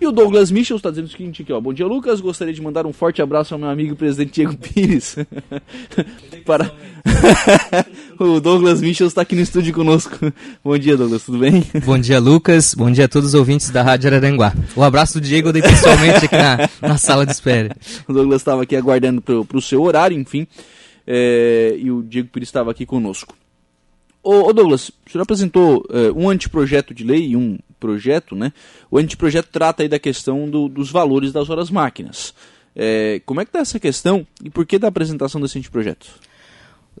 E 0.00 0.06
o 0.06 0.12
Douglas 0.12 0.50
Michel 0.50 0.78
está 0.78 0.88
dizendo 0.88 1.08
o 1.08 1.10
seguinte 1.10 1.42
aqui, 1.42 1.52
ó. 1.52 1.60
Bom 1.60 1.74
dia, 1.74 1.86
Lucas. 1.86 2.22
Gostaria 2.22 2.54
de 2.54 2.62
mandar 2.62 2.86
um 2.86 2.92
forte 2.92 3.20
abraço 3.20 3.52
ao 3.52 3.60
meu 3.60 3.68
amigo 3.68 3.94
presidente 3.94 4.32
Diego 4.32 4.56
Pires. 4.56 5.14
Para... 6.46 6.72
o 8.18 8.40
Douglas 8.40 8.80
Michel 8.80 9.08
está 9.08 9.20
aqui 9.20 9.36
no 9.36 9.42
estúdio 9.42 9.74
conosco. 9.74 10.32
Bom 10.64 10.78
dia, 10.78 10.96
Douglas, 10.96 11.22
tudo 11.24 11.36
bem? 11.36 11.62
Bom 11.84 11.98
dia, 11.98 12.18
Lucas. 12.18 12.74
Bom 12.74 12.90
dia 12.90 13.04
a 13.04 13.08
todos 13.08 13.28
os 13.28 13.34
ouvintes 13.34 13.68
da 13.68 13.82
Rádio 13.82 14.08
Araranguá. 14.08 14.54
O 14.74 14.82
abraço 14.82 15.20
do 15.20 15.26
Diego 15.26 15.48
eu 15.48 15.52
dei 15.52 15.60
pessoalmente 15.60 16.24
aqui 16.24 16.36
na, 16.36 16.70
na 16.80 16.96
sala 16.96 17.26
de 17.26 17.32
espera. 17.32 17.76
O 18.08 18.12
Douglas 18.14 18.40
estava 18.40 18.62
aqui 18.62 18.76
aguardando 18.76 19.20
para 19.20 19.58
o 19.58 19.60
seu 19.60 19.82
horário, 19.82 20.18
enfim. 20.18 20.46
É, 21.06 21.76
e 21.78 21.90
o 21.90 22.02
Diego 22.02 22.30
Pires 22.30 22.48
estava 22.48 22.70
aqui 22.70 22.86
conosco. 22.86 23.36
Ô, 24.22 24.48
ô, 24.48 24.52
Douglas, 24.54 24.88
o 24.88 25.10
senhor 25.10 25.22
apresentou 25.24 25.84
é, 25.90 26.10
um 26.12 26.30
anteprojeto 26.30 26.94
de 26.94 27.04
lei 27.04 27.28
e 27.28 27.36
um 27.36 27.58
projeto, 27.80 28.36
né? 28.36 28.52
O 28.90 28.98
anteprojeto 28.98 29.48
trata 29.50 29.82
aí 29.82 29.88
da 29.88 29.98
questão 29.98 30.48
do, 30.48 30.68
dos 30.68 30.90
valores 30.90 31.32
das 31.32 31.48
horas 31.50 31.70
máquinas. 31.70 32.34
É, 32.76 33.20
como 33.26 33.40
é 33.40 33.44
que 33.44 33.48
está 33.48 33.60
essa 33.60 33.80
questão 33.80 34.24
e 34.44 34.50
por 34.50 34.64
que 34.64 34.78
da 34.78 34.88
apresentação 34.88 35.40
desse 35.40 35.58
anteprojeto? 35.58 36.06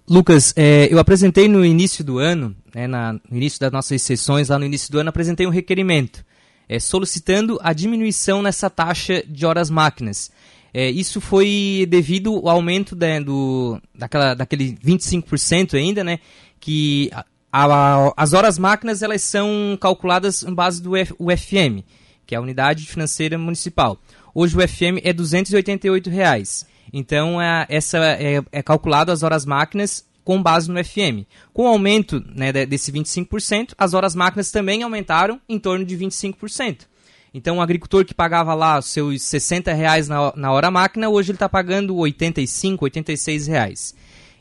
Lucas, 0.08 0.52
é, 0.56 0.88
eu 0.90 0.98
apresentei 0.98 1.46
no 1.46 1.64
início 1.64 2.02
do 2.02 2.18
ano, 2.18 2.56
né, 2.74 2.86
na, 2.86 3.12
no 3.12 3.36
início 3.36 3.60
das 3.60 3.70
nossas 3.70 4.02
sessões, 4.02 4.48
lá 4.48 4.58
no 4.58 4.64
início 4.64 4.90
do 4.90 4.98
ano, 4.98 5.10
apresentei 5.10 5.46
um 5.46 5.50
requerimento 5.50 6.24
é, 6.70 6.78
solicitando 6.78 7.58
a 7.62 7.72
diminuição 7.72 8.40
nessa 8.40 8.70
taxa 8.70 9.24
de 9.26 9.44
horas 9.44 9.68
máquinas. 9.68 10.30
É, 10.72 10.88
isso 10.88 11.20
foi 11.20 11.84
devido 11.88 12.32
ao 12.32 12.48
aumento 12.48 12.96
do, 13.24 13.80
daquela, 13.92 14.34
daquele 14.34 14.74
25% 14.76 15.74
ainda, 15.74 16.04
né, 16.04 16.20
que 16.60 17.10
a, 17.52 18.12
as 18.16 18.32
horas 18.32 18.58
máquinas 18.58 19.02
elas 19.02 19.22
são 19.22 19.76
calculadas 19.80 20.42
em 20.42 20.54
base 20.54 20.82
do 20.82 20.96
F, 20.96 21.14
UFM, 21.18 21.84
que 22.26 22.34
é 22.34 22.38
a 22.38 22.40
Unidade 22.40 22.86
Financeira 22.86 23.36
Municipal. 23.36 23.98
Hoje 24.34 24.56
o 24.56 24.66
FM 24.66 25.02
é 25.02 25.12
288 25.12 26.08
reais. 26.08 26.66
Então, 26.92 27.40
é, 27.40 27.66
essa 27.68 27.98
é, 27.98 28.42
é 28.50 28.62
calculado 28.62 29.12
as 29.12 29.22
horas 29.22 29.44
máquinas 29.44 30.04
com 30.24 30.42
base 30.42 30.70
no 30.70 30.82
FM. 30.82 31.26
Com 31.52 31.64
o 31.64 31.68
aumento 31.68 32.22
né, 32.34 32.52
desse 32.52 32.92
25%, 32.92 33.74
as 33.76 33.94
horas 33.94 34.14
máquinas 34.14 34.50
também 34.50 34.82
aumentaram 34.82 35.40
em 35.48 35.58
torno 35.58 35.84
de 35.84 35.96
25%. 35.96 36.86
Então, 37.32 37.58
o 37.58 37.60
agricultor 37.60 38.04
que 38.04 38.14
pagava 38.14 38.54
lá 38.54 38.82
seus 38.82 39.22
60 39.22 39.72
reais 39.72 40.08
na, 40.08 40.32
na 40.34 40.52
hora 40.52 40.70
máquina, 40.70 41.08
hoje 41.08 41.30
ele 41.30 41.36
está 41.36 41.48
pagando 41.48 41.96
85, 41.96 42.84
86 42.84 43.46
reais. 43.46 43.94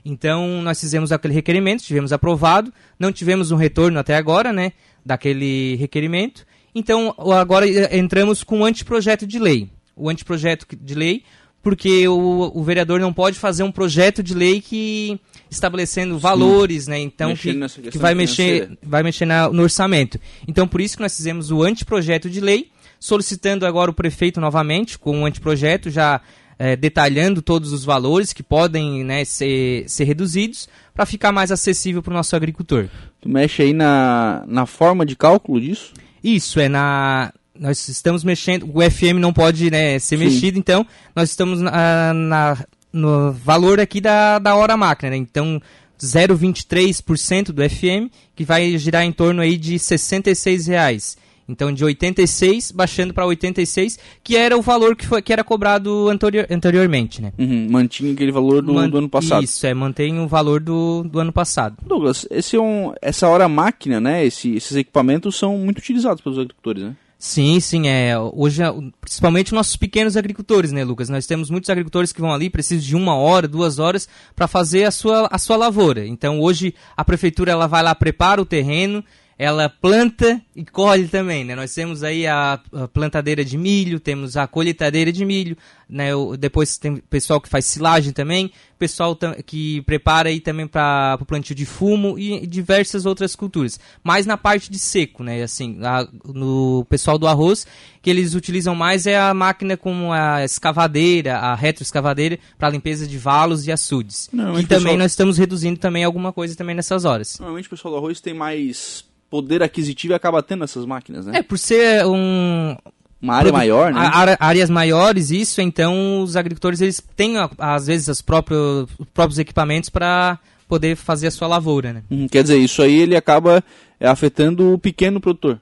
Então, 0.04 0.62
nós 0.62 0.80
fizemos 0.80 1.12
aquele 1.12 1.34
requerimento, 1.34 1.84
tivemos 1.84 2.14
aprovado, 2.14 2.74
não 2.98 3.12
tivemos 3.12 3.52
um 3.52 3.56
retorno 3.56 4.00
até 4.00 4.16
agora, 4.16 4.54
né, 4.54 4.74
daquele 5.06 5.76
requerimento. 5.76 6.46
Então, 6.74 7.14
agora 7.18 7.68
entramos 7.96 8.44
com 8.44 8.58
o 8.58 8.60
um 8.60 8.66
anteprojeto 8.66 9.26
de 9.26 9.40
lei. 9.40 9.70
O 9.96 10.10
anteprojeto 10.10 10.66
de 10.80 10.96
lei, 10.96 11.24
porque 11.62 12.08
o, 12.08 12.52
o 12.54 12.64
vereador 12.64 13.00
não 13.00 13.12
pode 13.12 13.38
fazer 13.38 13.64
um 13.64 13.72
projeto 13.72 14.24
de 14.24 14.34
lei 14.34 14.62
que 14.62 15.20
estabelecendo 15.50 16.16
Sim. 16.16 16.20
valores, 16.20 16.88
né? 16.88 17.00
Então 17.00 17.36
que, 17.36 17.54
que, 17.92 17.98
vai 17.98 18.16
mexer, 18.16 18.78
vai 18.82 19.04
mexer 19.04 19.26
na, 19.26 19.50
no 19.50 19.64
orçamento. 19.64 20.20
Então 20.48 20.68
por 20.68 20.80
isso 20.80 20.96
que 20.96 21.04
nós 21.04 21.16
fizemos 21.16 21.52
o 21.52 21.64
anteprojeto 21.64 22.30
de 22.30 22.40
lei, 22.40 22.72
solicitando 23.00 23.66
agora 23.66 23.92
o 23.92 23.94
prefeito 23.94 24.40
novamente 24.40 24.98
com 24.98 25.18
um 25.18 25.26
anteprojeto 25.26 25.90
já 25.90 26.22
é, 26.60 26.76
detalhando 26.76 27.42
todos 27.42 27.72
os 27.72 27.86
valores 27.86 28.34
que 28.34 28.44
podem 28.44 29.04
né, 29.06 29.24
ser, 29.24 29.86
ser 29.88 30.04
reduzidos 30.04 30.68
para 30.94 31.06
ficar 31.06 31.32
mais 31.32 31.52
acessível 31.54 32.04
para 32.04 32.12
o 32.12 32.14
nosso 32.14 32.36
agricultor. 32.36 32.90
Tu 33.22 33.30
mexe 33.30 33.62
aí 33.64 33.74
na, 33.74 34.44
na 34.46 34.66
forma 34.66 35.06
de 35.06 35.16
cálculo 35.16 35.62
disso? 35.62 35.94
Isso, 36.22 36.60
é 36.60 36.68
na, 36.68 37.32
nós 37.58 37.88
estamos 37.88 38.26
mexendo, 38.26 38.70
o 38.74 38.82
FM 38.82 39.20
não 39.20 39.32
pode 39.32 39.72
né, 39.72 39.98
ser 40.00 40.18
Sim. 40.18 40.26
mexido, 40.26 40.60
então 40.60 40.86
nós 41.16 41.30
estamos 41.30 41.62
na, 41.62 42.14
na, 42.14 42.58
no 42.92 43.32
valor 43.32 43.80
aqui 43.80 44.02
da, 44.02 44.38
da 44.38 44.54
hora 44.56 44.76
máquina, 44.76 45.12
né? 45.12 45.18
então 45.18 45.62
0,23% 45.98 47.54
do 47.54 47.70
FM, 47.70 48.12
que 48.36 48.44
vai 48.44 48.78
girar 48.78 49.04
em 49.04 49.12
torno 49.14 49.42
aí 49.42 49.58
de 49.58 49.80
66 49.80 50.68
reais. 50.68 51.18
Então, 51.50 51.72
de 51.72 51.84
86 51.84 52.72
baixando 52.72 53.14
para 53.14 53.26
86, 53.26 53.98
que 54.24 54.38
era 54.38 54.58
o 54.58 54.62
valor 54.62 54.96
que, 54.96 55.06
foi, 55.06 55.22
que 55.22 55.34
era 55.34 55.44
cobrado 55.44 56.08
anterior, 56.10 56.46
anteriormente, 56.50 57.22
né? 57.22 57.34
Uhum, 57.38 57.68
mantinha 57.70 58.14
aquele 58.14 58.32
valor 58.32 58.62
do, 58.62 58.74
Man, 58.74 58.90
do, 58.90 58.98
ano 58.98 59.10
passado. 59.10 59.44
Isso, 59.44 59.66
é, 59.66 59.74
mantém 59.74 60.20
o 60.20 60.28
valor 60.28 60.60
do, 60.60 61.04
do 61.04 61.20
ano 61.20 61.34
passado. 61.34 61.78
Douglas, 61.86 62.28
esse 62.30 62.56
é 62.56 62.62
um, 62.62 62.94
essa 63.02 63.28
hora 63.28 63.48
máquina, 63.50 64.00
né? 64.00 64.26
Esse, 64.26 64.56
esses 64.56 64.76
equipamentos 64.78 65.36
são 65.36 65.58
muito 65.58 65.80
utilizados 65.80 66.22
pelos 66.22 66.38
agricultores, 66.38 66.84
né? 66.84 66.96
Sim, 67.22 67.60
sim, 67.60 67.90
é. 67.90 68.18
Hoje, 68.18 68.64
principalmente 69.02 69.54
nossos 69.54 69.76
pequenos 69.76 70.16
agricultores, 70.16 70.72
né, 70.72 70.86
Lucas? 70.86 71.10
Nós 71.10 71.28
temos 71.28 71.50
muitos 71.50 71.70
agricultores 71.70 72.14
que 72.14 72.22
vão 72.22 72.34
ali, 72.34 72.50
precisam 72.50 72.88
de 72.88 72.96
uma 72.96 73.14
hora, 73.14 73.46
duas 73.46 73.78
horas 73.78 74.08
para 74.34 74.48
fazer 74.48 74.86
a 74.86 74.92
sua, 74.92 75.28
a 75.30 75.38
sua 75.38 75.58
lavoura. 75.58 76.08
Então, 76.08 76.40
hoje, 76.40 76.74
a 76.96 77.04
prefeitura 77.04 77.52
ela 77.52 77.68
vai 77.68 77.84
lá, 77.84 77.94
prepara 77.94 78.42
o 78.42 78.46
terreno, 78.46 79.04
ela 79.40 79.70
planta 79.70 80.42
e 80.54 80.66
colhe 80.66 81.08
também, 81.08 81.46
né? 81.46 81.56
Nós 81.56 81.74
temos 81.74 82.04
aí 82.04 82.28
a, 82.28 82.60
a 82.74 82.88
plantadeira 82.90 83.46
de 83.46 83.58
milho, 83.58 83.98
temos 83.98 84.36
a 84.36 84.46
colheitadeira 84.46 85.14
de 85.14 85.24
milho, 85.24 85.56
né? 85.90 86.14
O, 86.14 86.36
depois 86.36 86.78
tem 86.78 86.98
pessoal 86.98 87.40
que 87.40 87.48
faz 87.48 87.64
silagem 87.64 88.12
também, 88.12 88.52
pessoal 88.78 89.18
que 89.46 89.82
prepara 89.84 90.28
aí 90.28 90.42
também 90.42 90.68
para 90.68 91.18
o 91.22 91.26
plantio 91.26 91.56
de 91.56 91.66
fumo 91.66 92.20
e, 92.20 92.44
e 92.44 92.46
diversas 92.46 93.06
outras 93.06 93.34
culturas. 93.34 93.80
Mais 94.04 94.26
na 94.26 94.36
parte 94.36 94.70
de 94.70 94.78
seco, 94.78 95.24
né? 95.24 95.42
Assim, 95.42 95.80
a, 95.84 96.06
no 96.26 96.86
pessoal 96.90 97.18
do 97.18 97.26
arroz, 97.26 97.66
que 98.02 98.10
eles 98.10 98.34
utilizam 98.34 98.76
mais 98.76 99.08
é 99.08 99.18
a 99.18 99.34
máquina 99.34 99.78
como 99.78 100.12
a 100.12 100.44
escavadeira, 100.44 101.38
a 101.38 101.56
retroescavadeira 101.56 102.38
para 102.58 102.70
limpeza 102.70 103.08
de 103.08 103.18
valos 103.18 103.66
e 103.66 103.72
açudes. 103.72 104.28
E 104.34 104.38
também 104.38 104.66
pessoal... 104.68 104.98
nós 104.98 105.14
estamos 105.14 105.38
reduzindo 105.38 105.80
também 105.80 106.04
alguma 106.04 106.34
coisa 106.34 106.58
também 106.58 106.76
nessas 106.76 107.06
horas. 107.06 107.40
Normalmente 107.40 107.68
o 107.68 107.70
pessoal 107.70 107.94
do 107.94 107.98
arroz 108.00 108.20
tem 108.20 108.34
mais 108.34 109.08
poder 109.30 109.62
aquisitivo 109.62 110.14
e 110.14 110.16
acaba 110.16 110.42
tendo 110.42 110.64
essas 110.64 110.86
máquinas, 110.86 111.26
né? 111.26 111.40
É, 111.40 111.44
por 111.44 111.58
ser 111.58 112.06
um... 112.06 112.76
Uma 113.22 113.36
área 113.36 113.52
maior, 113.52 113.94
né? 113.94 114.00
áreas 114.40 114.70
maiores, 114.70 115.30
isso, 115.30 115.60
então 115.60 116.22
os 116.22 116.38
agricultores 116.38 116.80
eles 116.80 117.04
têm, 117.18 117.34
às 117.58 117.88
vezes, 117.88 118.08
os 118.08 118.22
próprios, 118.22 118.88
os 118.98 119.06
próprios 119.14 119.38
equipamentos 119.38 119.90
para 119.90 120.40
poder 120.70 120.96
fazer 120.96 121.28
a 121.28 121.32
sua 121.32 121.48
lavoura, 121.48 121.92
né? 121.92 122.04
Hum, 122.10 122.28
quer 122.30 122.44
dizer, 122.44 122.58
isso 122.58 122.82
aí 122.82 123.02
ele 123.02 123.18
acaba 123.18 123.62
é, 124.00 124.08
afetando 124.08 124.74
o 124.74 124.80
pequeno 124.80 125.20
produtor. 125.20 125.60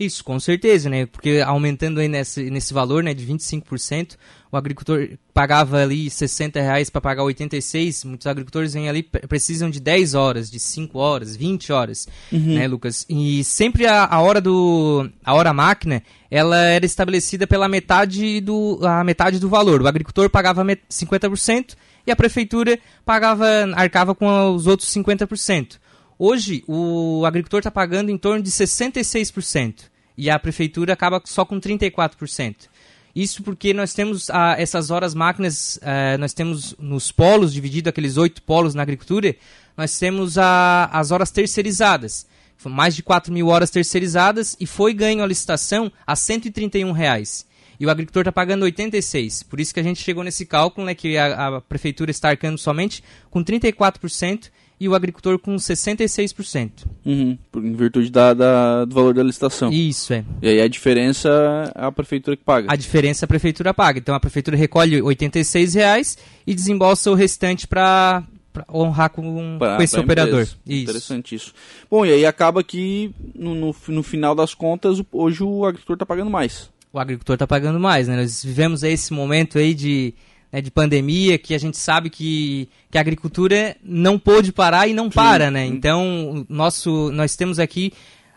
Isso, 0.00 0.24
com 0.24 0.40
certeza, 0.40 0.88
né? 0.88 1.04
Porque 1.04 1.42
aumentando 1.44 2.00
aí 2.00 2.08
nesse, 2.08 2.50
nesse 2.50 2.72
valor, 2.72 3.02
né, 3.02 3.12
de 3.12 3.26
25%, 3.26 4.16
o 4.50 4.56
agricultor 4.56 5.10
pagava 5.34 5.82
ali 5.82 6.08
60 6.08 6.58
reais 6.58 6.88
para 6.88 7.02
pagar 7.02 7.22
86, 7.22 8.04
muitos 8.04 8.26
agricultores 8.26 8.72
vêm 8.72 8.88
ali, 8.88 9.02
precisam 9.02 9.68
de 9.68 9.78
10 9.78 10.14
horas, 10.14 10.50
de 10.50 10.58
5 10.58 10.98
horas, 10.98 11.36
20 11.36 11.70
horas, 11.70 12.08
uhum. 12.32 12.54
né, 12.54 12.66
Lucas? 12.66 13.04
E 13.10 13.44
sempre 13.44 13.86
a, 13.86 14.06
a, 14.06 14.22
hora 14.22 14.40
do 14.40 15.06
a 15.22 15.34
hora 15.34 15.52
máquina, 15.52 16.02
ela 16.30 16.56
era 16.56 16.86
estabelecida 16.86 17.46
pela 17.46 17.68
metade 17.68 18.40
do 18.40 18.80
a 18.82 19.04
metade 19.04 19.38
do 19.38 19.50
valor. 19.50 19.82
O 19.82 19.86
agricultor 19.86 20.30
pagava 20.30 20.64
50% 20.64 21.76
e 22.06 22.10
a 22.10 22.16
prefeitura 22.16 22.78
pagava 23.04 23.46
arcava 23.74 24.14
com 24.14 24.54
os 24.54 24.66
outros 24.66 24.88
50%. 24.88 25.78
Hoje, 26.22 26.62
o 26.68 27.24
agricultor 27.24 27.60
está 27.60 27.70
pagando 27.70 28.10
em 28.10 28.18
torno 28.18 28.42
de 28.42 28.50
66% 28.50 29.84
e 30.18 30.28
a 30.28 30.38
prefeitura 30.38 30.92
acaba 30.92 31.18
só 31.24 31.46
com 31.46 31.58
34%. 31.58 32.68
Isso 33.16 33.42
porque 33.42 33.72
nós 33.72 33.94
temos 33.94 34.28
ah, 34.28 34.54
essas 34.58 34.90
horas 34.90 35.14
máquinas, 35.14 35.80
ah, 35.80 36.18
nós 36.18 36.34
temos 36.34 36.76
nos 36.78 37.10
polos, 37.10 37.54
dividido 37.54 37.88
aqueles 37.88 38.18
oito 38.18 38.42
polos 38.42 38.74
na 38.74 38.82
agricultura, 38.82 39.34
nós 39.74 39.98
temos 39.98 40.36
a, 40.36 40.90
as 40.92 41.10
horas 41.10 41.30
terceirizadas. 41.30 42.26
Mais 42.66 42.94
de 42.94 43.02
4 43.02 43.32
mil 43.32 43.46
horas 43.46 43.70
terceirizadas 43.70 44.58
e 44.60 44.66
foi 44.66 44.92
ganho 44.92 45.22
a 45.22 45.26
licitação 45.26 45.90
a 46.06 46.14
131 46.14 46.92
reais. 46.92 47.46
E 47.80 47.86
o 47.86 47.90
agricultor 47.90 48.20
está 48.20 48.32
pagando 48.32 48.64
86. 48.64 49.44
Por 49.44 49.58
isso 49.58 49.72
que 49.72 49.80
a 49.80 49.82
gente 49.82 50.02
chegou 50.02 50.22
nesse 50.22 50.44
cálculo, 50.44 50.86
né, 50.86 50.94
que 50.94 51.16
a, 51.16 51.46
a 51.46 51.60
prefeitura 51.62 52.10
está 52.10 52.28
arcando 52.28 52.58
somente 52.58 53.02
com 53.30 53.42
34% 53.42 54.50
e 54.80 54.88
o 54.88 54.94
agricultor 54.94 55.38
com 55.38 55.54
66%. 55.56 56.86
Uhum, 57.04 57.36
em 57.56 57.72
virtude 57.74 58.10
da, 58.10 58.32
da, 58.32 58.84
do 58.86 58.94
valor 58.94 59.12
da 59.12 59.22
licitação. 59.22 59.70
Isso, 59.70 60.14
é. 60.14 60.24
E 60.40 60.48
aí 60.48 60.60
a 60.62 60.66
diferença 60.68 61.28
é 61.76 61.84
a 61.84 61.92
prefeitura 61.92 62.34
que 62.34 62.42
paga. 62.42 62.72
A 62.72 62.76
diferença 62.76 63.26
a 63.26 63.28
prefeitura 63.28 63.74
paga. 63.74 63.98
Então 63.98 64.14
a 64.14 64.20
prefeitura 64.20 64.56
recolhe 64.56 65.02
86 65.02 65.74
reais 65.74 66.16
e 66.46 66.54
desembolsa 66.54 67.10
o 67.10 67.14
restante 67.14 67.66
para 67.66 68.24
honrar 68.72 69.10
com, 69.10 69.58
pra, 69.58 69.76
com 69.76 69.82
esse 69.82 69.98
operador. 69.98 70.42
Isso. 70.42 70.58
Interessante 70.66 71.34
isso. 71.34 71.52
Bom, 71.90 72.06
e 72.06 72.12
aí 72.12 72.24
acaba 72.24 72.64
que 72.64 73.14
no, 73.34 73.54
no, 73.54 73.76
no 73.88 74.02
final 74.02 74.34
das 74.34 74.54
contas, 74.54 75.02
hoje 75.12 75.42
o 75.42 75.66
agricultor 75.66 75.94
está 75.94 76.06
pagando 76.06 76.30
mais. 76.30 76.70
O 76.90 76.98
agricultor 76.98 77.34
está 77.34 77.46
pagando 77.46 77.78
mais, 77.78 78.08
né? 78.08 78.16
Nós 78.16 78.42
vivemos 78.42 78.82
esse 78.82 79.12
momento 79.12 79.58
aí 79.58 79.74
de 79.74 80.14
né, 80.52 80.60
de 80.60 80.70
pandemia, 80.70 81.38
que 81.38 81.54
a 81.54 81.58
gente 81.58 81.76
sabe 81.76 82.10
que, 82.10 82.68
que 82.90 82.98
a 82.98 83.00
agricultura 83.00 83.76
não 83.82 84.18
pôde 84.18 84.52
parar 84.52 84.88
e 84.88 84.94
não 84.94 85.04
Sim. 85.04 85.10
para, 85.10 85.50
né? 85.50 85.64
Então, 85.66 86.44
nosso, 86.48 87.10
nós 87.12 87.36
temos 87.36 87.58
aqui 87.58 87.92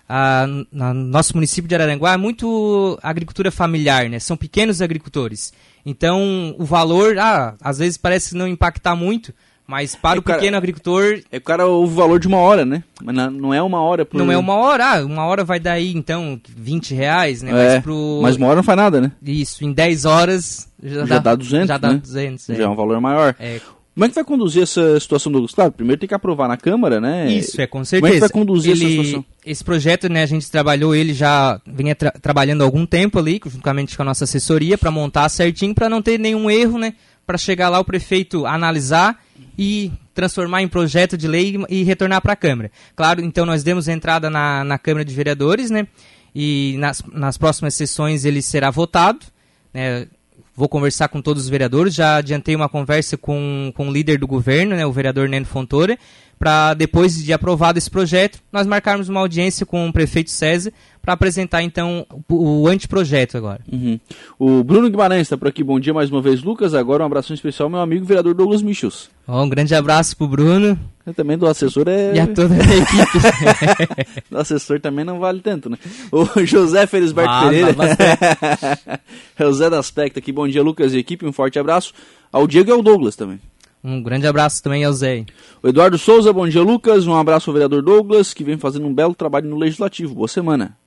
a, 0.07 0.45
no 0.71 0.93
nosso 0.93 1.35
município 1.35 1.67
de 1.67 1.75
Araranguá 1.75 2.13
é 2.13 2.17
muito 2.17 2.99
agricultura 3.01 3.51
familiar, 3.51 4.09
né? 4.09 4.19
São 4.19 4.37
pequenos 4.37 4.81
agricultores. 4.81 5.53
Então, 5.85 6.55
o 6.57 6.65
valor, 6.65 7.17
ah, 7.17 7.55
às 7.61 7.79
vezes 7.79 7.97
parece 7.97 8.35
não 8.35 8.47
impactar 8.47 8.95
muito, 8.95 9.33
mas 9.65 9.95
para 9.95 10.17
é, 10.17 10.19
o 10.19 10.21
pequeno 10.21 10.41
cara, 10.41 10.57
agricultor. 10.57 11.21
É 11.31 11.37
o 11.37 11.41
cara 11.41 11.67
o 11.67 11.87
valor 11.87 12.19
de 12.19 12.27
uma 12.27 12.37
hora, 12.37 12.65
né? 12.65 12.83
Mas 13.01 13.15
não 13.15 13.53
é 13.53 13.61
uma 13.61 13.81
hora 13.81 14.05
por. 14.05 14.17
Não 14.17 14.31
é 14.31 14.37
uma 14.37 14.55
hora, 14.55 14.97
ah, 14.97 15.05
uma 15.05 15.25
hora 15.25 15.43
vai 15.43 15.59
dar 15.59 15.73
aí, 15.73 15.93
então, 15.95 16.39
20 16.55 16.93
reais, 16.93 17.41
né? 17.41 17.51
É, 17.51 17.53
mas, 17.53 17.83
pro... 17.83 18.19
mas 18.21 18.35
uma 18.35 18.47
hora 18.47 18.57
não 18.57 18.63
faz 18.63 18.77
nada, 18.77 19.01
né? 19.01 19.11
Isso, 19.21 19.63
em 19.63 19.71
10 19.71 20.05
horas 20.05 20.69
já, 20.81 21.05
já 21.05 21.15
dá, 21.15 21.31
dá 21.31 21.35
200. 21.35 21.67
Já 21.67 21.77
dá 21.77 21.93
né? 21.93 21.97
200. 21.97 22.49
É. 22.49 22.55
Já 22.55 22.63
é 22.63 22.67
um 22.67 22.75
valor 22.75 22.99
maior. 22.99 23.35
É. 23.39 23.59
Como 23.93 24.05
é 24.05 24.09
que 24.09 24.15
vai 24.15 24.23
conduzir 24.23 24.63
essa 24.63 24.99
situação, 24.99 25.31
Douglas? 25.31 25.53
Claro, 25.53 25.71
primeiro 25.71 25.99
tem 25.99 26.07
que 26.07 26.15
aprovar 26.15 26.47
na 26.47 26.57
Câmara, 26.57 26.99
né? 26.99 27.31
Isso, 27.31 27.61
é, 27.61 27.67
com 27.67 27.85
certeza. 27.85 28.01
Como 28.01 28.11
é 28.11 28.15
que 28.15 28.19
vai 28.19 28.29
conduzir 28.29 28.71
ele, 28.71 28.85
essa 28.85 28.91
situação? 28.91 29.25
Esse 29.45 29.63
projeto, 29.63 30.09
né, 30.09 30.23
a 30.23 30.25
gente 30.25 30.49
trabalhou, 30.49 30.95
ele 30.95 31.13
já 31.13 31.61
vinha 31.67 31.93
tra 31.93 32.09
trabalhando 32.09 32.61
há 32.61 32.65
algum 32.65 32.87
tempo 32.87 33.19
ali, 33.19 33.39
juntamente 33.45 33.95
com 33.95 34.01
a 34.01 34.05
nossa 34.05 34.23
assessoria, 34.23 34.79
para 34.79 34.89
montar 34.89 35.29
certinho, 35.29 35.75
para 35.75 35.89
não 35.89 36.01
ter 36.01 36.19
nenhum 36.19 36.49
erro, 36.49 36.79
né? 36.79 36.95
Para 37.25 37.37
chegar 37.37 37.69
lá 37.69 37.79
o 37.79 37.85
prefeito 37.85 38.45
analisar 38.45 39.23
e 39.57 39.91
transformar 40.13 40.61
em 40.61 40.67
projeto 40.67 41.17
de 41.17 41.27
lei 41.27 41.57
e 41.69 41.83
retornar 41.83 42.21
para 42.21 42.33
a 42.33 42.35
Câmara. 42.35 42.71
Claro, 42.95 43.21
então 43.21 43.45
nós 43.45 43.63
demos 43.63 43.87
entrada 43.87 44.29
na, 44.29 44.63
na 44.63 44.77
Câmara 44.77 45.05
de 45.05 45.13
Vereadores, 45.13 45.69
né? 45.69 45.87
E 46.35 46.75
nas, 46.79 47.01
nas 47.11 47.37
próximas 47.37 47.75
sessões 47.75 48.25
ele 48.25 48.41
será 48.41 48.69
votado, 48.69 49.25
né? 49.73 50.07
Vou 50.55 50.69
conversar 50.69 51.07
com 51.07 51.19
todos 51.19 51.43
os 51.43 51.49
vereadores. 51.49 51.95
Já 51.95 52.17
adiantei 52.17 52.55
uma 52.55 52.69
conversa 52.69 53.17
com, 53.17 53.73
com 53.75 53.89
o 53.89 53.91
líder 53.91 54.19
do 54.19 54.27
governo, 54.27 54.75
né, 54.75 54.85
o 54.85 54.91
vereador 54.91 55.27
Neno 55.27 55.47
Fontoura, 55.47 55.97
para 56.37 56.75
depois 56.75 57.23
de 57.23 57.33
aprovado 57.33 57.79
esse 57.79 57.89
projeto, 57.89 58.39
nós 58.51 58.67
marcarmos 58.67 59.09
uma 59.09 59.19
audiência 59.19 59.65
com 59.65 59.87
o 59.87 59.93
prefeito 59.93 60.29
César 60.29 60.71
para 61.03 61.13
apresentar 61.13 61.61
então 61.61 62.07
o, 62.29 62.61
o 62.61 62.67
anteprojeto 62.67 63.37
agora. 63.37 63.59
Uhum. 63.69 63.99
O 64.39 64.63
Bruno 64.63 64.89
Guimarães 64.89 65.23
está 65.23 65.37
por 65.37 65.49
aqui. 65.49 65.61
Bom 65.61 65.77
dia 65.77 65.93
mais 65.93 66.09
uma 66.09 66.21
vez, 66.21 66.41
Lucas. 66.41 66.73
Agora 66.73 67.03
um 67.03 67.05
abraço 67.05 67.33
especial 67.33 67.65
ao 67.65 67.69
meu 67.69 67.81
amigo 67.81 68.05
vereador 68.05 68.33
Douglas 68.33 68.61
Michels. 68.61 69.09
Oh, 69.27 69.41
um 69.41 69.49
grande 69.49 69.75
abraço 69.75 70.15
pro 70.15 70.29
Bruno. 70.29 70.79
Eu 71.05 71.13
também 71.13 71.37
do 71.37 71.45
assessor 71.45 71.89
é. 71.89 72.15
E 72.15 72.19
a 72.21 72.27
toda 72.27 72.53
a 72.53 72.57
equipe. 72.57 74.23
do 74.31 74.37
assessor 74.37 74.79
também 74.79 75.03
não 75.03 75.19
vale 75.19 75.41
tanto, 75.41 75.69
né? 75.69 75.77
O 76.09 76.45
José 76.45 76.87
Felisberto 76.87 77.29
ah, 77.29 77.49
Pereira. 77.49 77.75
é 79.37 79.45
o 79.45 79.51
Zé 79.51 79.69
da 79.69 79.79
Aspecto 79.79 80.19
aqui. 80.19 80.31
Bom 80.31 80.47
dia, 80.47 80.63
Lucas 80.63 80.93
e 80.93 80.99
equipe. 80.99 81.25
Um 81.25 81.33
forte 81.33 81.59
abraço. 81.59 81.93
Ao 82.31 82.47
Diego 82.47 82.69
e 82.69 82.71
ao 82.71 82.81
Douglas 82.81 83.17
também. 83.17 83.41
Um 83.83 84.01
grande 84.01 84.25
abraço 84.25 84.63
também 84.63 84.85
ao 84.85 84.93
Zé. 84.93 85.25
O 85.61 85.67
Eduardo 85.67 85.97
Souza, 85.97 86.31
bom 86.31 86.47
dia, 86.47 86.61
Lucas. 86.61 87.05
Um 87.05 87.15
abraço 87.17 87.49
ao 87.49 87.53
vereador 87.53 87.81
Douglas, 87.81 88.33
que 88.33 88.45
vem 88.45 88.57
fazendo 88.57 88.87
um 88.87 88.93
belo 88.93 89.13
trabalho 89.13 89.49
no 89.49 89.57
Legislativo. 89.57 90.15
Boa 90.15 90.29
semana. 90.29 90.77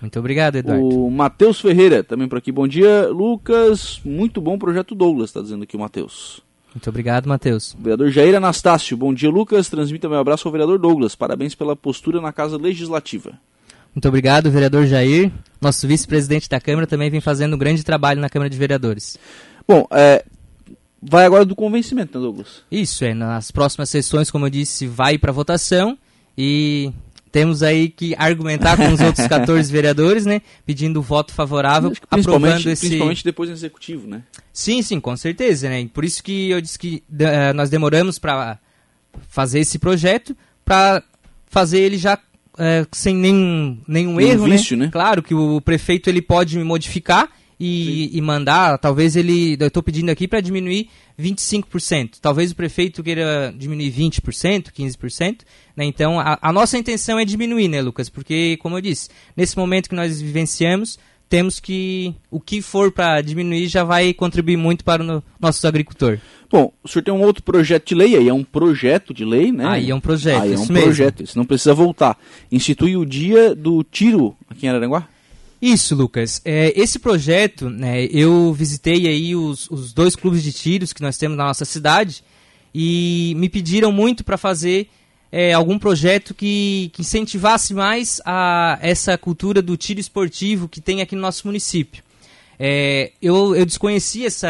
Muito 0.00 0.18
obrigado, 0.18 0.56
Eduardo. 0.56 0.84
O 0.84 1.10
Matheus 1.10 1.60
Ferreira, 1.60 2.04
também 2.04 2.28
por 2.28 2.38
aqui. 2.38 2.52
Bom 2.52 2.68
dia, 2.68 3.08
Lucas. 3.08 4.00
Muito 4.04 4.40
bom 4.40 4.58
projeto 4.58 4.94
Douglas, 4.94 5.30
está 5.30 5.40
dizendo 5.40 5.64
aqui 5.64 5.76
o 5.76 5.80
Matheus. 5.80 6.40
Muito 6.74 6.90
obrigado, 6.90 7.26
Matheus. 7.26 7.74
Vereador 7.78 8.10
Jair 8.10 8.34
Anastácio, 8.34 8.96
bom 8.98 9.14
dia, 9.14 9.30
Lucas. 9.30 9.70
Transmita 9.70 10.08
meu 10.10 10.18
abraço 10.18 10.46
ao 10.46 10.52
vereador 10.52 10.78
Douglas. 10.78 11.14
Parabéns 11.14 11.54
pela 11.54 11.74
postura 11.74 12.20
na 12.20 12.32
Casa 12.32 12.58
Legislativa. 12.58 13.38
Muito 13.94 14.06
obrigado, 14.06 14.50
vereador 14.50 14.84
Jair. 14.84 15.32
Nosso 15.58 15.88
vice-presidente 15.88 16.50
da 16.50 16.60
Câmara 16.60 16.86
também 16.86 17.08
vem 17.08 17.22
fazendo 17.22 17.54
um 17.54 17.58
grande 17.58 17.82
trabalho 17.82 18.20
na 18.20 18.28
Câmara 18.28 18.50
de 18.50 18.58
Vereadores. 18.58 19.16
Bom, 19.66 19.86
é, 19.90 20.22
vai 21.02 21.24
agora 21.24 21.46
do 21.46 21.56
convencimento, 21.56 22.18
né, 22.18 22.22
Douglas? 22.22 22.62
Isso, 22.70 23.06
é. 23.06 23.14
Nas 23.14 23.50
próximas 23.50 23.88
sessões, 23.88 24.30
como 24.30 24.44
eu 24.44 24.50
disse, 24.50 24.86
vai 24.86 25.16
para 25.16 25.32
votação 25.32 25.96
e 26.36 26.92
temos 27.36 27.62
aí 27.62 27.90
que 27.90 28.14
argumentar 28.16 28.78
com 28.78 28.90
os 28.90 28.98
outros 28.98 29.26
14 29.28 29.70
vereadores, 29.70 30.24
né? 30.24 30.40
Pedindo 30.64 31.02
voto 31.02 31.34
favorável, 31.34 31.92
aprovando 32.10 32.66
esse... 32.70 32.86
Principalmente 32.86 33.22
depois 33.22 33.50
do 33.50 33.52
executivo, 33.52 34.06
né? 34.08 34.22
Sim, 34.54 34.80
sim, 34.80 34.98
com 34.98 35.14
certeza, 35.18 35.68
né? 35.68 35.86
Por 35.92 36.02
isso 36.02 36.22
que 36.22 36.48
eu 36.48 36.62
disse 36.62 36.78
que 36.78 37.02
uh, 37.10 37.52
nós 37.54 37.68
demoramos 37.68 38.18
para 38.18 38.58
fazer 39.28 39.60
esse 39.60 39.78
projeto, 39.78 40.34
para 40.64 41.02
fazer 41.46 41.80
ele 41.80 41.98
já 41.98 42.14
uh, 42.14 42.88
sem 42.90 43.14
nenhum, 43.14 43.82
nenhum 43.86 44.18
erro, 44.18 44.46
vício, 44.46 44.74
né? 44.74 44.86
né? 44.86 44.90
Claro 44.90 45.22
que 45.22 45.34
o 45.34 45.60
prefeito 45.60 46.08
ele 46.08 46.22
pode 46.22 46.58
modificar 46.60 47.28
e, 47.58 48.16
e 48.16 48.20
mandar, 48.20 48.78
talvez 48.78 49.16
ele, 49.16 49.56
eu 49.58 49.68
estou 49.68 49.82
pedindo 49.82 50.10
aqui 50.10 50.28
para 50.28 50.40
diminuir 50.40 50.88
25%. 51.18 52.18
Talvez 52.20 52.50
o 52.50 52.56
prefeito 52.56 53.02
queira 53.02 53.54
diminuir 53.56 53.90
20%, 53.90 54.70
15%. 54.70 55.38
Né? 55.74 55.84
Então, 55.84 56.20
a, 56.20 56.38
a, 56.40 56.52
nossa 56.52 56.76
intenção 56.76 57.18
é 57.18 57.24
diminuir, 57.24 57.68
né, 57.68 57.80
Lucas? 57.80 58.08
Porque, 58.08 58.58
como 58.58 58.76
eu 58.76 58.80
disse, 58.80 59.08
nesse 59.36 59.56
momento 59.56 59.88
que 59.88 59.94
nós 59.94 60.20
vivenciamos, 60.20 60.98
temos 61.28 61.58
que, 61.58 62.14
o 62.30 62.38
que 62.38 62.62
for 62.62 62.92
para 62.92 63.20
diminuir 63.20 63.66
já 63.66 63.82
vai 63.82 64.12
contribuir 64.12 64.56
muito 64.56 64.84
para 64.84 65.02
o 65.02 65.06
no, 65.06 65.22
nosso 65.40 65.66
agricultor. 65.66 66.18
Bom, 66.50 66.72
o 66.84 66.88
senhor 66.88 67.02
tem 67.02 67.12
um 67.12 67.22
outro 67.22 67.42
projeto 67.42 67.88
de 67.88 67.94
lei, 67.94 68.16
aí 68.16 68.28
é 68.28 68.34
um 68.34 68.44
projeto 68.44 69.12
de 69.12 69.24
lei, 69.24 69.50
né? 69.50 69.66
Aí 69.66 69.90
é 69.90 69.94
um 69.94 70.00
projeto, 70.00 70.42
Aí 70.42 70.52
é 70.52 70.56
um 70.56 70.60
mesmo. 70.60 70.82
projeto, 70.82 71.22
isso 71.24 71.36
não 71.36 71.44
precisa 71.44 71.74
voltar. 71.74 72.16
Institui 72.52 72.96
o 72.96 73.04
dia 73.04 73.54
do 73.54 73.82
tiro 73.82 74.36
aqui 74.48 74.66
em 74.66 74.68
Araranguá? 74.68 75.08
Isso, 75.60 75.94
Lucas. 75.94 76.40
É, 76.44 76.72
esse 76.78 76.98
projeto, 76.98 77.70
né, 77.70 78.04
eu 78.06 78.52
visitei 78.52 79.06
aí 79.06 79.34
os, 79.34 79.70
os 79.70 79.92
dois 79.92 80.14
clubes 80.14 80.42
de 80.42 80.52
tiros 80.52 80.92
que 80.92 81.02
nós 81.02 81.16
temos 81.16 81.36
na 81.36 81.44
nossa 81.44 81.64
cidade 81.64 82.22
e 82.74 83.34
me 83.36 83.48
pediram 83.48 83.90
muito 83.90 84.22
para 84.22 84.36
fazer 84.36 84.88
é, 85.32 85.52
algum 85.52 85.78
projeto 85.78 86.34
que, 86.34 86.90
que, 86.92 87.00
incentivasse 87.02 87.74
mais 87.74 88.20
a 88.24 88.78
essa 88.82 89.16
cultura 89.16 89.62
do 89.62 89.76
tiro 89.76 89.98
esportivo 89.98 90.68
que 90.68 90.80
tem 90.80 91.00
aqui 91.00 91.14
no 91.14 91.22
nosso 91.22 91.46
município. 91.46 92.02
É, 92.58 93.12
eu, 93.20 93.54
eu 93.54 93.66
desconheci 93.66 94.24
essa, 94.24 94.48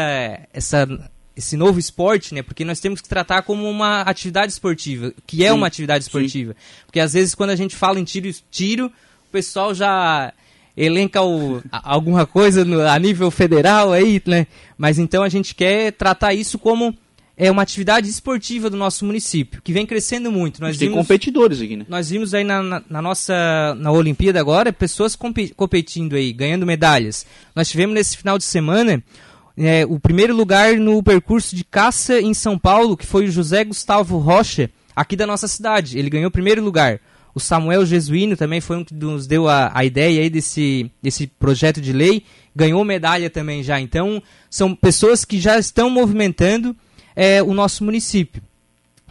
essa, 0.53 0.87
esse 1.35 1.57
novo 1.57 1.79
esporte, 1.79 2.33
né? 2.33 2.41
Porque 2.41 2.63
nós 2.63 2.79
temos 2.79 3.01
que 3.01 3.09
tratar 3.09 3.41
como 3.41 3.69
uma 3.69 4.01
atividade 4.01 4.51
esportiva, 4.51 5.13
que 5.25 5.43
é 5.43 5.49
sim, 5.49 5.53
uma 5.53 5.67
atividade 5.67 6.03
esportiva. 6.03 6.53
Sim. 6.53 6.83
Porque 6.85 6.99
às 6.99 7.13
vezes 7.13 7.33
quando 7.33 7.49
a 7.51 7.55
gente 7.55 7.75
fala 7.75 7.99
em 7.99 8.03
tiro, 8.03 8.29
tiro 8.51 8.87
o 8.87 9.31
pessoal 9.31 9.73
já 9.73 10.33
elenca 10.77 11.23
o, 11.23 11.61
alguma 11.71 12.27
coisa 12.27 12.63
no, 12.63 12.79
a 12.81 12.97
nível 12.99 13.31
federal 13.31 13.91
aí, 13.91 14.21
né? 14.25 14.45
Mas 14.77 14.99
então 14.99 15.23
a 15.23 15.29
gente 15.29 15.55
quer 15.55 15.91
tratar 15.91 16.35
isso 16.35 16.59
como 16.59 16.95
é 17.35 17.49
uma 17.51 17.61
atividade 17.61 18.09
esportiva 18.09 18.69
do 18.69 18.77
nosso 18.77 19.05
município, 19.05 19.61
que 19.61 19.73
vem 19.73 19.85
crescendo 19.85 20.31
muito. 20.31 20.61
Nós 20.61 20.77
tem 20.77 20.87
vimos, 20.87 21.01
competidores 21.01 21.61
aqui, 21.61 21.75
né? 21.75 21.85
Nós 21.89 22.09
vimos 22.09 22.33
aí 22.33 22.43
na, 22.43 22.61
na, 22.61 22.83
na 22.87 23.01
nossa 23.01 23.75
na 23.79 23.91
Olimpíada 23.91 24.39
agora 24.39 24.71
pessoas 24.71 25.15
competindo 25.55 26.15
aí, 26.15 26.31
ganhando 26.31 26.65
medalhas. 26.65 27.25
Nós 27.55 27.69
tivemos 27.69 27.95
nesse 27.95 28.15
final 28.15 28.37
de 28.37 28.43
semana 28.43 29.03
é, 29.57 29.83
o 29.87 29.99
primeiro 29.99 30.35
lugar 30.35 30.77
no 30.77 31.01
percurso 31.01 31.55
de 31.55 31.63
caça 31.63 32.21
em 32.21 32.33
São 32.33 32.57
Paulo, 32.57 32.95
que 32.95 33.05
foi 33.05 33.25
o 33.25 33.31
José 33.31 33.63
Gustavo 33.63 34.17
Rocha, 34.19 34.69
aqui 34.95 35.15
da 35.15 35.25
nossa 35.25 35.47
cidade. 35.47 35.97
Ele 35.97 36.09
ganhou 36.09 36.29
o 36.29 36.31
primeiro 36.31 36.63
lugar. 36.63 36.99
O 37.37 37.39
Samuel 37.39 37.85
Jesuíno 37.85 38.35
também 38.35 38.59
foi 38.59 38.77
um 38.77 38.83
que 38.83 38.95
nos 38.95 39.27
deu 39.27 39.47
a, 39.47 39.69
a 39.71 39.85
ideia 39.85 40.23
aí 40.23 40.27
desse, 40.27 40.89
desse 40.99 41.27
projeto 41.27 41.79
de 41.79 41.93
lei, 41.93 42.23
ganhou 42.55 42.83
medalha 42.83 43.29
também 43.29 43.61
já. 43.61 43.79
Então, 43.79 44.23
são 44.49 44.73
pessoas 44.73 45.23
que 45.23 45.39
já 45.39 45.59
estão 45.59 45.87
movimentando 45.87 46.75
é, 47.15 47.43
o 47.43 47.53
nosso 47.53 47.83
município. 47.83 48.41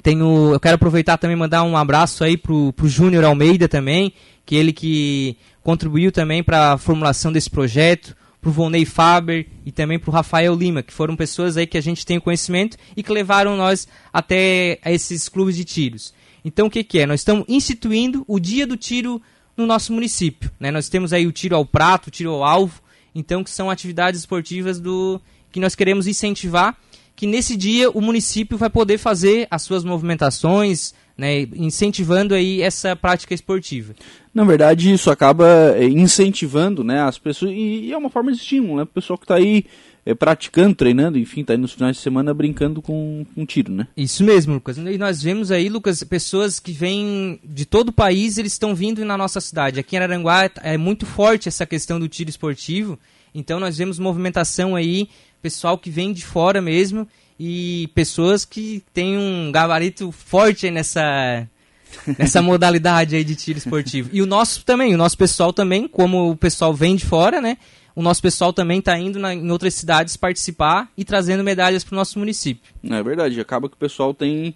Tenho, 0.03 0.53
eu 0.53 0.59
quero 0.59 0.75
aproveitar 0.75 1.17
também 1.19 1.37
mandar 1.37 1.63
um 1.63 1.77
abraço 1.77 2.25
aí 2.25 2.37
pro, 2.37 2.73
pro 2.73 2.89
Júnior 2.89 3.23
Almeida 3.23 3.69
também, 3.69 4.13
que 4.45 4.57
ele 4.57 4.73
que 4.73 5.37
contribuiu 5.63 6.11
também 6.11 6.43
para 6.43 6.73
a 6.73 6.79
formulação 6.79 7.31
desse 7.31 7.49
projeto, 7.49 8.17
pro 8.41 8.51
Volney 8.51 8.85
Faber 8.85 9.47
e 9.65 9.71
também 9.71 10.01
pro 10.01 10.11
Rafael 10.11 10.53
Lima, 10.53 10.83
que 10.83 10.93
foram 10.93 11.15
pessoas 11.15 11.57
aí 11.57 11.65
que 11.65 11.79
a 11.79 11.81
gente 11.81 12.05
tem 12.05 12.19
conhecimento 12.19 12.77
e 12.97 13.05
que 13.05 13.13
levaram 13.13 13.57
nós 13.57 13.87
até 14.13 14.81
esses 14.85 15.29
clubes 15.29 15.55
de 15.55 15.65
tiros. 15.65 16.13
Então, 16.47 16.69
o 16.69 16.71
que, 16.71 16.85
que 16.85 17.01
é? 17.01 17.07
Nós 17.07 17.23
estamos 17.23 17.45
instituindo 17.49 18.25
o 18.29 18.39
dia 18.39 18.65
do 18.65 18.77
tiro 18.77 19.21
no 19.57 19.67
nosso 19.67 19.93
município. 19.93 20.49
Né? 20.61 20.71
Nós 20.71 20.89
temos 20.89 21.13
aí 21.13 21.27
o 21.27 21.33
tiro 21.33 21.57
ao 21.57 21.67
prato, 21.67 22.07
o 22.07 22.11
tiro 22.11 22.31
ao 22.31 22.45
alvo, 22.45 22.81
então 23.13 23.43
que 23.43 23.51
são 23.51 23.69
atividades 23.69 24.21
esportivas 24.21 24.79
do 24.79 25.21
que 25.51 25.59
nós 25.59 25.75
queremos 25.75 26.07
incentivar, 26.07 26.79
que 27.17 27.27
nesse 27.27 27.57
dia 27.57 27.91
o 27.91 28.01
município 28.01 28.57
vai 28.57 28.71
poder 28.71 28.97
fazer 28.97 29.49
as 29.51 29.63
suas 29.63 29.83
movimentações, 29.83 30.95
né, 31.19 31.41
incentivando 31.57 32.33
aí 32.33 32.63
essa 32.63 32.95
prática 32.95 33.35
esportiva. 33.35 33.97
Na 34.33 34.45
verdade, 34.45 34.93
isso 34.93 35.11
acaba 35.11 35.75
eh, 35.77 35.87
incentivando 35.87 36.85
né, 36.85 37.01
as 37.01 37.19
pessoas, 37.19 37.51
e, 37.53 37.91
é 37.93 37.97
uma 37.97 38.11
forma 38.11 38.31
de 38.31 38.39
estímulo, 38.39 38.77
né? 38.77 38.83
O 38.85 38.87
pessoal 38.87 39.19
que 39.19 39.25
está 39.25 39.35
aí 39.35 39.65
é, 40.07 40.15
praticando, 40.15 40.77
treinando, 40.77 41.19
enfim, 41.19 41.43
tá 41.43 41.53
aí 41.53 41.59
nos 41.59 41.73
finais 41.73 41.97
de 41.97 42.03
semana 42.03 42.33
brincando 42.33 42.81
com, 42.81 43.27
com 43.35 43.45
tiro, 43.45 43.73
né? 43.73 43.89
Isso 43.97 44.23
mesmo, 44.23 44.55
Lucas. 44.55 44.79
E 44.79 44.97
nós 44.97 45.21
vemos 45.21 45.51
aí, 45.51 45.69
Lucas, 45.69 46.01
pessoas 46.05 46.61
que 46.61 46.71
vêm 46.71 47.41
de 47.43 47.67
todo 47.67 47.89
o 47.89 47.93
país, 47.93 48.39
eles 48.39 48.53
estão 48.53 48.73
vindo 48.73 49.05
na 49.05 49.19
nossa 49.19 49.41
cidade. 49.41 49.81
Aqui 49.81 49.97
em 49.97 49.99
Aranguá 49.99 50.49
é 50.63 50.79
muito 50.79 51.05
forte 51.05 51.49
essa 51.49 51.67
questão 51.67 51.99
do 51.99 52.09
tiro 52.09 52.31
esportivo, 52.31 52.97
então 53.35 53.59
nós 53.59 53.79
vemos 53.79 53.99
movimentação 53.99 54.77
aí, 54.77 55.09
pessoal 55.43 55.77
que 55.77 55.91
vem 55.91 56.13
de 56.13 56.25
fora 56.25 56.63
mesmo, 56.63 57.09
e 57.39 57.91
pessoas 57.93 58.45
que 58.45 58.85
têm 58.95 59.19
um 59.19 59.51
gabarito 59.51 60.13
forte 60.13 60.71
nessa 60.71 61.49
nessa 62.17 62.41
modalidade 62.41 63.17
aí 63.17 63.25
de 63.25 63.35
tiro 63.35 63.59
esportivo. 63.59 64.09
E 64.13 64.23
o 64.23 64.27
nosso 64.27 64.65
também, 64.65 64.95
o 64.95 64.99
nosso 64.99 65.19
pessoal 65.19 65.53
também, 65.53 65.89
como 65.89 66.31
o 66.31 66.37
pessoal 66.37 66.73
vem 66.73 66.95
de 66.95 67.05
fora, 67.05 67.41
né? 67.41 67.59
O 67.97 68.03
nosso 68.03 68.21
pessoal 68.21 68.53
também 68.53 68.79
está 68.81 68.99
indo 68.99 69.19
na, 69.19 69.35
em 69.35 69.51
outras 69.51 69.73
cidades 69.73 70.19
participar 70.19 70.93
e 70.99 71.03
trazendo 71.03 71.43
medalhas 71.43 71.83
para 71.83 71.95
o 71.95 71.97
nosso 71.97 72.19
município. 72.19 72.71
É 72.85 73.03
verdade, 73.03 73.41
acaba 73.41 73.71
que 73.71 73.75
o 73.75 73.79
pessoal 73.79 74.13
tem, 74.13 74.55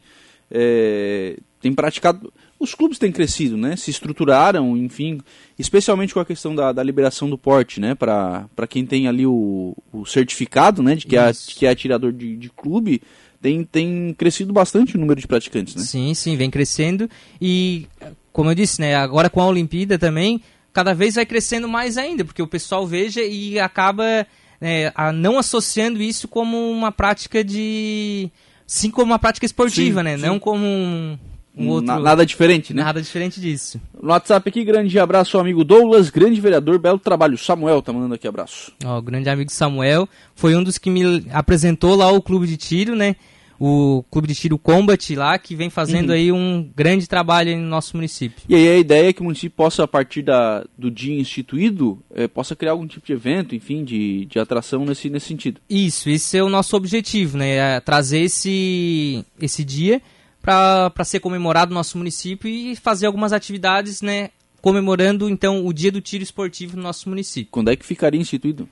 é, 0.51 1.39
tem 1.59 1.73
praticado. 1.73 2.31
Os 2.59 2.75
clubes 2.75 2.99
têm 2.99 3.11
crescido, 3.11 3.57
né? 3.57 3.77
Se 3.77 3.91
estruturaram, 3.91 4.77
enfim, 4.77 5.23
especialmente 5.59 6.13
com 6.13 6.21
a 6.21 6.25
questão 6.27 6.55
da, 6.55 6.71
da 6.71 6.83
liberação 6.83 7.31
do 7.31 7.39
porte, 7.39 7.81
né? 7.81 7.95
Para 7.95 8.47
quem 8.69 8.85
tem 8.85 9.09
ali 9.09 9.25
o, 9.25 9.75
o 9.91 10.05
certificado, 10.05 10.83
né? 10.83 10.95
De 10.95 11.07
que, 11.07 11.17
é, 11.17 11.33
que 11.33 11.65
é 11.65 11.71
atirador 11.71 12.13
de, 12.13 12.37
de 12.37 12.51
clube, 12.51 13.01
tem, 13.41 13.65
tem 13.65 14.15
crescido 14.19 14.53
bastante 14.53 14.97
o 14.97 15.01
número 15.01 15.19
de 15.19 15.27
praticantes, 15.27 15.75
né? 15.75 15.83
Sim, 15.83 16.13
sim, 16.13 16.37
vem 16.37 16.51
crescendo. 16.51 17.09
E, 17.41 17.87
como 18.35 18.51
eu 18.51 18.55
disse, 18.55 18.83
né? 18.83 18.97
Agora 18.97 19.31
com 19.31 19.41
a 19.41 19.47
Olimpíada 19.47 19.99
também, 19.99 20.43
cada 20.73 20.95
vez 20.95 21.15
vai 21.15 21.27
crescendo 21.27 21.69
mais 21.69 21.99
ainda, 21.99 22.25
porque 22.25 22.43
o 22.43 22.47
pessoal 22.47 22.87
veja 22.87 23.23
e 23.23 23.59
acaba 23.59 24.27
é, 24.61 24.93
a, 24.95 25.13
não 25.13 25.39
associando 25.39 26.03
isso 26.03 26.29
como 26.29 26.71
uma 26.71 26.93
prática 26.93 27.43
de. 27.43 28.31
Sim, 28.67 28.91
como 28.91 29.07
uma 29.13 29.19
prática 29.19 29.47
esportiva, 29.47 30.01
sim, 30.01 30.05
né? 30.05 30.17
Sim. 30.17 30.27
Não 30.27 30.39
como 30.39 30.65
um, 30.65 31.19
um 31.57 31.69
outro... 31.69 31.99
Nada 31.99 32.25
diferente, 32.25 32.73
né? 32.73 32.85
Nada 32.85 33.03
diferente 33.03 33.41
disso. 33.41 33.81
No 34.01 34.11
WhatsApp 34.11 34.49
aqui, 34.49 34.63
grande 34.63 34.97
abraço 34.99 35.37
ao 35.37 35.41
amigo 35.41 35.65
Douglas, 35.65 36.09
grande 36.09 36.41
vereador, 36.41 36.79
belo 36.79 36.99
trabalho. 36.99 37.37
Samuel 37.37 37.83
tá 37.83 37.93
mandando 37.93 38.15
aqui 38.15 38.29
abraço. 38.29 38.73
Ó, 38.85 38.99
o 38.99 39.03
grande 39.03 39.29
amigo 39.29 39.51
Samuel 39.51 40.09
foi 40.37 40.55
um 40.55 40.63
dos 40.63 40.79
que 40.79 40.89
me 40.89 41.27
apresentou 41.33 41.97
lá 41.97 42.13
o 42.13 42.23
clube 42.23 42.47
de 42.47 42.57
tiro, 42.57 42.95
né? 42.95 43.17
O 43.63 44.03
Clube 44.11 44.27
de 44.27 44.35
Tiro 44.35 44.57
Combat 44.57 45.15
lá, 45.15 45.39
que 45.39 45.55
vem 45.55 45.69
fazendo 45.69 46.09
uhum. 46.09 46.15
aí 46.15 46.33
um 46.33 46.67
grande 46.75 47.07
trabalho 47.07 47.55
no 47.59 47.67
nosso 47.67 47.95
município. 47.95 48.43
E 48.49 48.55
aí 48.55 48.69
a 48.69 48.79
ideia 48.79 49.11
é 49.11 49.13
que 49.13 49.21
o 49.21 49.25
município 49.25 49.55
possa, 49.55 49.85
a 49.85 49.87
partir 49.87 50.23
da, 50.23 50.65
do 50.79 50.91
dia 50.91 51.21
instituído, 51.21 52.03
é, 52.15 52.27
possa 52.27 52.57
criar 52.57 52.73
algum 52.73 52.87
tipo 52.87 53.07
de 53.07 53.13
evento, 53.13 53.55
enfim, 53.55 53.85
de, 53.85 54.25
de 54.25 54.39
atração 54.39 54.87
nesse, 54.87 55.11
nesse 55.11 55.27
sentido. 55.27 55.61
Isso, 55.69 56.09
esse 56.09 56.39
é 56.39 56.43
o 56.43 56.49
nosso 56.49 56.75
objetivo, 56.75 57.37
né? 57.37 57.77
É 57.77 57.81
trazer 57.81 58.21
esse, 58.21 59.23
esse 59.39 59.63
dia 59.63 60.01
para 60.41 61.05
ser 61.05 61.21
comemorado 61.21 61.69
no 61.69 61.75
nosso 61.75 61.99
município 61.99 62.49
e 62.49 62.75
fazer 62.75 63.05
algumas 63.05 63.31
atividades, 63.31 64.01
né? 64.01 64.31
Comemorando, 64.63 65.29
então, 65.29 65.67
o 65.67 65.73
dia 65.75 65.93
do 65.93 66.01
tiro 66.01 66.25
esportivo 66.25 66.79
no 66.79 66.83
nosso 66.83 67.11
município. 67.11 67.51
Quando 67.51 67.71
é 67.71 67.77
que 67.77 67.85
ficaria 67.85 68.19
instituído? 68.19 68.67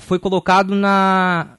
Foi 0.00 0.18
colocado 0.18 0.74
na 0.74 1.55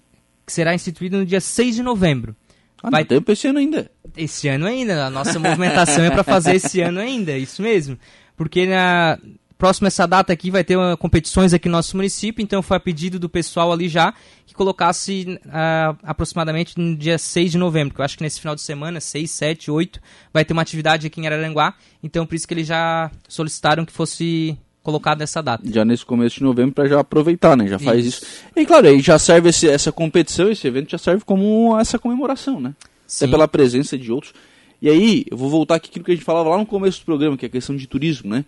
que 0.48 0.54
será 0.54 0.74
instituído 0.74 1.18
no 1.18 1.26
dia 1.26 1.42
6 1.42 1.76
de 1.76 1.84
novembro. 1.84 2.34
Ah, 2.82 2.90
Vai... 2.90 3.04
tempo 3.04 3.30
esse 3.32 3.48
ano 3.48 3.60
ainda. 3.60 3.92
Esse 4.16 4.48
ano 4.48 4.66
ainda. 4.66 5.06
A 5.06 5.10
nossa 5.10 5.38
movimentação 5.38 6.06
é 6.06 6.10
para 6.10 6.24
fazer 6.24 6.56
esse 6.56 6.80
ano 6.82 7.02
ainda, 7.02 7.38
isso 7.38 7.62
mesmo. 7.62 8.00
Porque 8.38 8.66
na 8.66 9.20
próxima 9.58 9.88
essa 9.88 10.08
data 10.08 10.32
aqui 10.32 10.50
vai 10.50 10.64
ter 10.64 10.78
uma, 10.78 10.96
competições 10.96 11.54
aqui 11.54 11.68
no 11.68 11.74
nosso 11.74 11.98
município, 11.98 12.42
então 12.42 12.62
foi 12.62 12.78
a 12.78 12.80
pedido 12.80 13.20
do 13.20 13.28
pessoal 13.28 13.74
ali 13.74 13.90
já 13.90 14.14
que 14.46 14.54
colocasse 14.54 15.40
uh, 15.48 15.98
aproximadamente 16.04 16.78
no 16.78 16.96
dia 16.96 17.18
6 17.18 17.52
de 17.52 17.58
novembro, 17.58 17.96
que 17.96 18.00
eu 18.00 18.06
acho 18.06 18.16
que 18.16 18.24
nesse 18.24 18.40
final 18.40 18.56
de 18.56 18.62
semana, 18.62 19.02
6, 19.02 19.30
7, 19.32 19.72
8, 19.72 20.00
vai 20.32 20.46
ter 20.46 20.54
uma 20.54 20.62
atividade 20.62 21.08
aqui 21.08 21.20
em 21.20 21.26
Araranguá, 21.26 21.74
então 22.04 22.26
por 22.26 22.36
isso 22.36 22.48
que 22.48 22.54
eles 22.54 22.68
já 22.68 23.10
solicitaram 23.28 23.84
que 23.84 23.92
fosse 23.92 24.56
colocado 24.88 25.22
essa 25.22 25.44
data. 25.44 25.70
Já 25.70 25.84
nesse 25.84 26.06
começo 26.06 26.38
de 26.38 26.44
novembro 26.44 26.72
para 26.72 26.88
já 26.88 27.02
aproveitar, 27.02 27.58
né? 27.58 27.68
Já 27.68 27.78
faz 27.78 28.06
isso. 28.06 28.26
E 28.56 28.66
claro, 28.66 28.88
aí 28.88 29.02
já 29.02 29.20
serve 29.20 29.50
esse, 29.50 29.68
essa 29.68 29.92
competição, 29.92 30.50
esse 30.50 30.66
evento 30.66 30.92
já 30.92 30.98
serve 30.98 31.26
como 31.26 31.78
essa 31.78 32.00
comemoração, 32.00 32.62
né? 32.62 32.74
Sim. 33.06 33.26
Até 33.26 33.32
pela 33.32 33.50
presença 33.50 33.98
de 33.98 34.10
outros. 34.10 34.34
E 34.82 34.90
aí, 34.90 35.26
eu 35.30 35.36
vou 35.36 35.50
voltar 35.50 35.76
aqui 35.76 35.90
aquilo 35.90 36.06
que 36.06 36.12
a 36.12 36.16
gente 36.16 36.24
falava 36.24 36.48
lá 36.48 36.58
no 36.58 36.66
começo 36.66 37.02
do 37.02 37.06
programa, 37.06 37.36
que 37.36 37.46
é 37.46 37.50
a 37.50 37.52
questão 37.52 37.76
de 37.76 37.86
turismo, 37.86 38.30
né? 38.30 38.46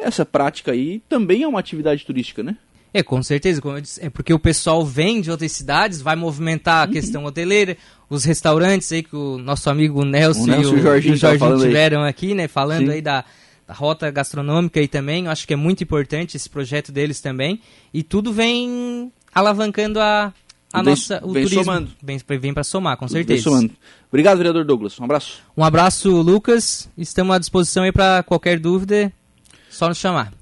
Essa 0.00 0.24
prática 0.24 0.70
aí 0.70 1.02
também 1.08 1.42
é 1.42 1.48
uma 1.48 1.58
atividade 1.58 2.06
turística, 2.06 2.44
né? 2.44 2.56
É, 2.94 3.02
com 3.02 3.20
certeza. 3.20 3.60
Como 3.60 3.76
eu 3.76 3.80
disse, 3.80 4.04
é 4.04 4.08
porque 4.08 4.32
o 4.32 4.38
pessoal 4.38 4.86
vem 4.86 5.20
de 5.20 5.32
outras 5.32 5.50
cidades, 5.50 6.00
vai 6.00 6.14
movimentar 6.14 6.84
a 6.84 6.86
uhum. 6.86 6.92
questão 6.92 7.24
hoteleira, 7.24 7.76
os 8.08 8.24
restaurantes 8.24 8.92
aí 8.92 9.02
que 9.02 9.16
o 9.16 9.36
nosso 9.36 9.68
amigo 9.68 10.04
Nelson, 10.04 10.44
o 10.44 10.46
Nelson 10.46 10.76
e 10.76 10.78
o, 10.78 10.82
Jorginho, 10.82 11.14
o 11.14 11.16
Jorginho 11.16 11.58
tiveram 11.58 12.04
aí. 12.04 12.10
aqui, 12.10 12.34
né? 12.34 12.46
Falando 12.46 12.86
Sim. 12.86 12.92
aí 12.92 13.02
da 13.02 13.24
rota 13.68 14.10
gastronômica 14.10 14.80
aí 14.80 14.88
também. 14.88 15.26
Eu 15.26 15.30
acho 15.30 15.46
que 15.46 15.52
é 15.52 15.56
muito 15.56 15.82
importante 15.82 16.36
esse 16.36 16.48
projeto 16.48 16.92
deles 16.92 17.20
também. 17.20 17.60
E 17.92 18.02
tudo 18.02 18.32
vem 18.32 19.12
alavancando 19.34 20.00
a, 20.00 20.32
a 20.72 20.82
vem, 20.82 20.90
nossa, 20.90 21.20
o 21.22 21.32
vem 21.32 21.44
turismo. 21.44 21.64
Somando. 21.64 21.90
Vem, 22.02 22.18
vem 22.40 22.54
para 22.54 22.64
somar, 22.64 22.96
com 22.96 23.08
certeza. 23.08 23.42
Vem 23.42 23.42
somando. 23.42 23.74
Obrigado, 24.08 24.36
vereador 24.38 24.64
Douglas. 24.64 24.98
Um 25.00 25.04
abraço. 25.04 25.42
Um 25.56 25.64
abraço, 25.64 26.10
Lucas. 26.20 26.88
Estamos 26.96 27.34
à 27.34 27.38
disposição 27.38 27.84
aí 27.84 27.92
para 27.92 28.22
qualquer 28.22 28.58
dúvida. 28.58 29.12
Só 29.70 29.88
nos 29.88 29.98
chamar. 29.98 30.36